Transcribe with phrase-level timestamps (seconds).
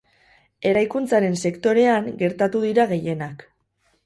[0.69, 3.47] Eraikuntzaren sektorean gertatu dira gehienak.